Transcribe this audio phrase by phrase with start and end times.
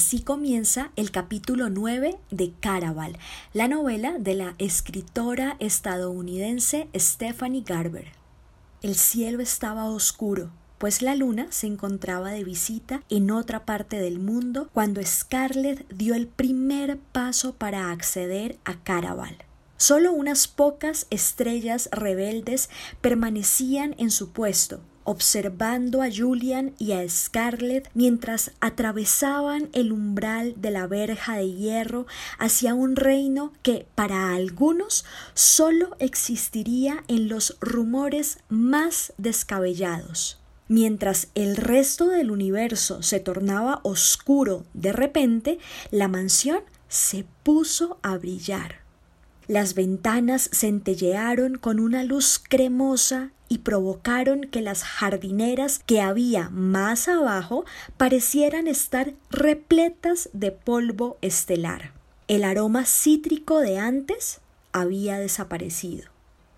[0.00, 3.18] Así comienza el capítulo 9 de Caraval,
[3.52, 8.06] la novela de la escritora estadounidense Stephanie Garber.
[8.80, 14.20] El cielo estaba oscuro, pues la luna se encontraba de visita en otra parte del
[14.20, 19.36] mundo cuando Scarlett dio el primer paso para acceder a Caraval.
[19.76, 22.70] Solo unas pocas estrellas rebeldes
[23.02, 30.70] permanecían en su puesto, observando a Julian y a Scarlett mientras atravesaban el umbral de
[30.70, 32.06] la verja de hierro
[32.38, 40.38] hacia un reino que para algunos solo existiría en los rumores más descabellados.
[40.68, 45.58] Mientras el resto del universo se tornaba oscuro de repente,
[45.90, 48.80] la mansión se puso a brillar.
[49.50, 57.08] Las ventanas centellearon con una luz cremosa y provocaron que las jardineras que había más
[57.08, 57.64] abajo
[57.96, 61.90] parecieran estar repletas de polvo estelar.
[62.28, 64.38] El aroma cítrico de antes
[64.70, 66.04] había desaparecido.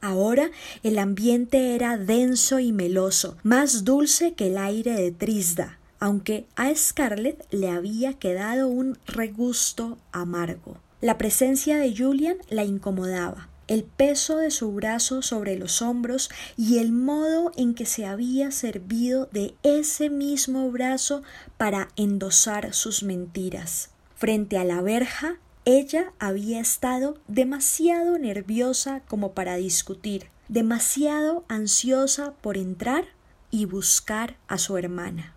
[0.00, 0.50] Ahora
[0.82, 6.74] el ambiente era denso y meloso, más dulce que el aire de Trisda, aunque a
[6.74, 10.78] Scarlett le había quedado un regusto amargo.
[11.00, 13.48] La presencia de Julian la incomodaba.
[13.68, 18.50] El peso de su brazo sobre los hombros y el modo en que se había
[18.50, 21.22] servido de ese mismo brazo
[21.56, 23.90] para endosar sus mentiras.
[24.16, 32.56] Frente a la verja, ella había estado demasiado nerviosa como para discutir, demasiado ansiosa por
[32.56, 33.04] entrar
[33.52, 35.34] y buscar a su hermana.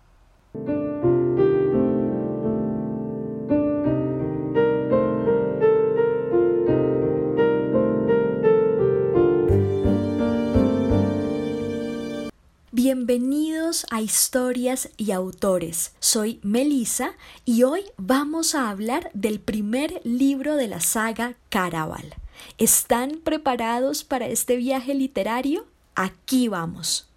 [13.90, 15.92] A Historias y Autores.
[15.98, 17.14] Soy Melissa
[17.46, 22.14] y hoy vamos a hablar del primer libro de la saga Caraval.
[22.58, 25.64] ¿Están preparados para este viaje literario?
[25.94, 27.08] Aquí vamos.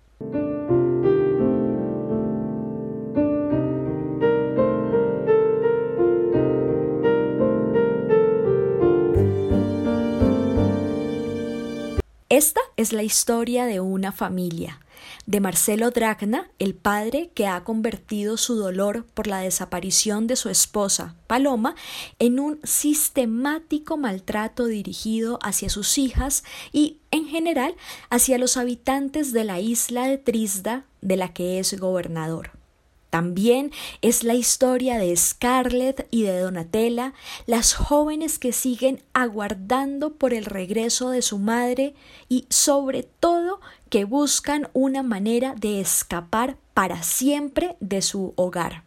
[12.30, 14.80] Esta es la historia de una familia,
[15.26, 20.50] de Marcelo Dragna, el padre que ha convertido su dolor por la desaparición de su
[20.50, 21.76] esposa, Paloma,
[22.20, 27.76] en un sistemático maltrato dirigido hacia sus hijas y, en general,
[28.10, 32.55] hacia los habitantes de la isla de Trisda, de la que es gobernador.
[33.16, 33.72] También
[34.02, 37.14] es la historia de Scarlett y de Donatella,
[37.46, 41.94] las jóvenes que siguen aguardando por el regreso de su madre
[42.28, 48.84] y sobre todo que buscan una manera de escapar para siempre de su hogar.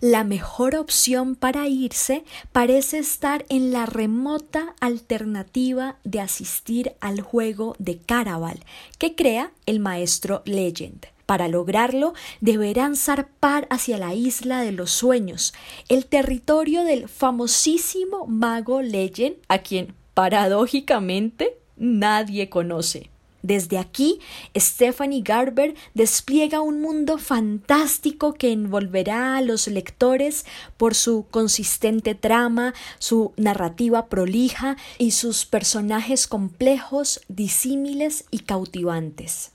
[0.00, 7.76] La mejor opción para irse parece estar en la remota alternativa de asistir al juego
[7.78, 8.64] de Caraval
[8.98, 11.06] que crea el maestro Legend.
[11.30, 15.54] Para lograrlo, deberán zarpar hacia la isla de los sueños,
[15.88, 23.10] el territorio del famosísimo mago Legend, a quien, paradójicamente, nadie conoce.
[23.42, 24.18] Desde aquí,
[24.58, 30.44] Stephanie Garber despliega un mundo fantástico que envolverá a los lectores
[30.76, 39.52] por su consistente trama, su narrativa prolija y sus personajes complejos, disímiles y cautivantes.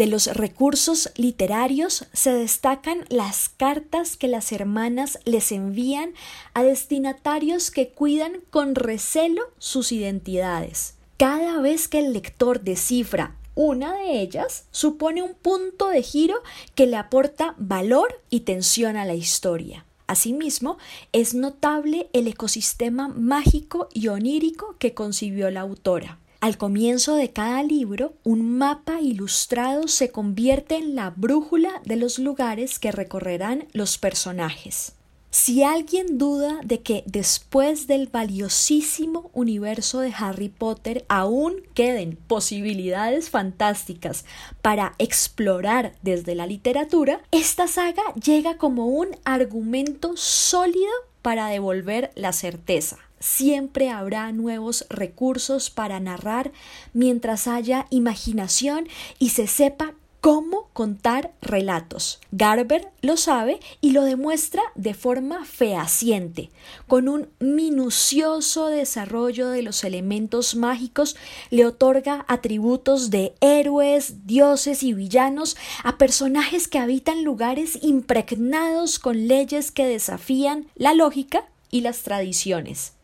[0.00, 6.14] De los recursos literarios se destacan las cartas que las hermanas les envían
[6.54, 10.94] a destinatarios que cuidan con recelo sus identidades.
[11.18, 16.36] Cada vez que el lector descifra una de ellas, supone un punto de giro
[16.74, 19.84] que le aporta valor y tensión a la historia.
[20.06, 20.78] Asimismo,
[21.12, 26.18] es notable el ecosistema mágico y onírico que concibió la autora.
[26.40, 32.18] Al comienzo de cada libro, un mapa ilustrado se convierte en la brújula de los
[32.18, 34.94] lugares que recorrerán los personajes.
[35.28, 43.28] Si alguien duda de que después del valiosísimo universo de Harry Potter aún queden posibilidades
[43.28, 44.24] fantásticas
[44.62, 50.90] para explorar desde la literatura, esta saga llega como un argumento sólido
[51.20, 52.98] para devolver la certeza.
[53.20, 56.52] Siempre habrá nuevos recursos para narrar
[56.94, 58.88] mientras haya imaginación
[59.18, 62.20] y se sepa cómo contar relatos.
[62.30, 66.50] Garber lo sabe y lo demuestra de forma fehaciente,
[66.86, 71.16] con un minucioso desarrollo de los elementos mágicos,
[71.50, 79.26] le otorga atributos de héroes, dioses y villanos a personajes que habitan lugares impregnados con
[79.26, 82.94] leyes que desafían la lógica y las tradiciones.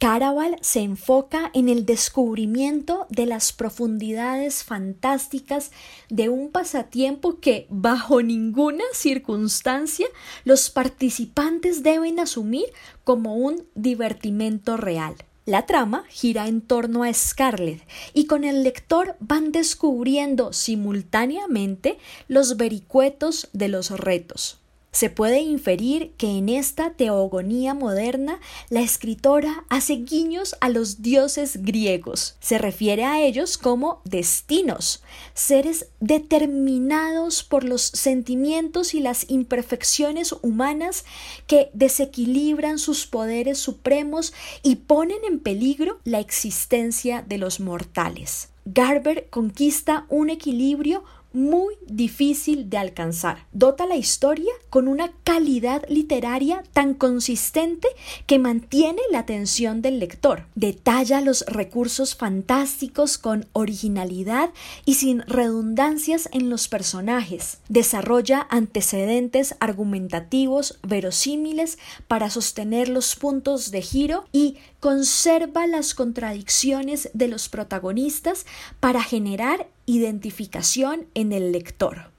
[0.00, 5.70] Caraval se enfoca en el descubrimiento de las profundidades fantásticas
[6.08, 10.08] de un pasatiempo que, bajo ninguna circunstancia,
[10.44, 12.64] los participantes deben asumir
[13.04, 15.14] como un divertimento real.
[15.46, 17.82] La trama gira en torno a Scarlett
[18.12, 21.98] y con el lector van descubriendo simultáneamente
[22.28, 24.60] los vericuetos de los retos.
[24.92, 28.40] Se puede inferir que en esta teogonía moderna
[28.70, 32.36] la escritora hace guiños a los dioses griegos.
[32.40, 35.02] Se refiere a ellos como destinos,
[35.32, 41.04] seres determinados por los sentimientos y las imperfecciones humanas
[41.46, 44.32] que desequilibran sus poderes supremos
[44.62, 48.48] y ponen en peligro la existencia de los mortales.
[48.66, 51.02] Garber conquista un equilibrio
[51.32, 53.46] muy difícil de alcanzar.
[53.52, 57.88] Dota la historia con una calidad literaria tan consistente
[58.26, 60.46] que mantiene la atención del lector.
[60.54, 64.50] Detalla los recursos fantásticos con originalidad
[64.84, 67.58] y sin redundancias en los personajes.
[67.68, 71.78] Desarrolla antecedentes argumentativos verosímiles
[72.08, 78.46] para sostener los puntos de giro y conserva las contradicciones de los protagonistas
[78.80, 82.12] para generar identificación en el lector.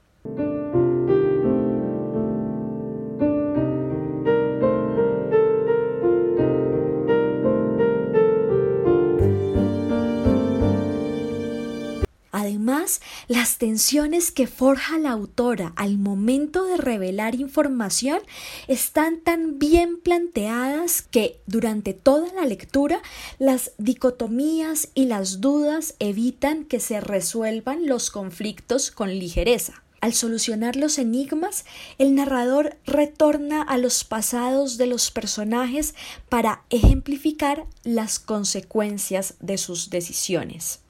[13.28, 18.20] Las tensiones que forja la autora al momento de revelar información
[18.66, 23.00] están tan bien planteadas que durante toda la lectura
[23.38, 29.82] las dicotomías y las dudas evitan que se resuelvan los conflictos con ligereza.
[30.00, 31.64] Al solucionar los enigmas,
[31.98, 35.94] el narrador retorna a los pasados de los personajes
[36.28, 40.80] para ejemplificar las consecuencias de sus decisiones.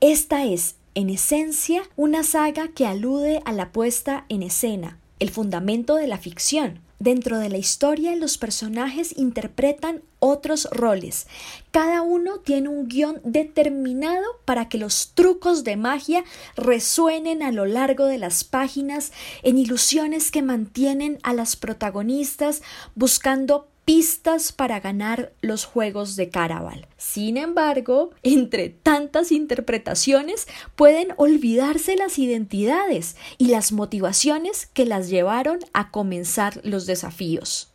[0.00, 5.94] Esta es en esencia, una saga que alude a la puesta en escena, el fundamento
[5.96, 6.80] de la ficción.
[7.00, 11.28] Dentro de la historia los personajes interpretan otros roles.
[11.70, 16.24] Cada uno tiene un guion determinado para que los trucos de magia
[16.56, 19.12] resuenen a lo largo de las páginas
[19.42, 22.60] en ilusiones que mantienen a las protagonistas
[22.94, 26.86] buscando pistas para ganar los juegos de Caraval.
[26.96, 30.46] Sin embargo, entre tantas interpretaciones
[30.76, 37.69] pueden olvidarse las identidades y las motivaciones que las llevaron a comenzar los desafíos.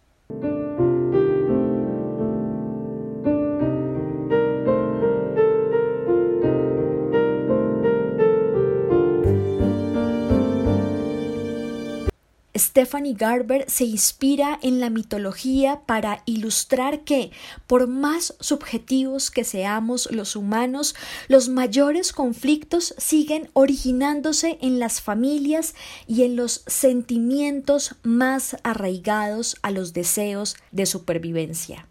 [12.56, 17.32] Stephanie Garber se inspira en la mitología para ilustrar que,
[17.68, 20.96] por más subjetivos que seamos los humanos,
[21.28, 25.76] los mayores conflictos siguen originándose en las familias
[26.08, 31.88] y en los sentimientos más arraigados a los deseos de supervivencia.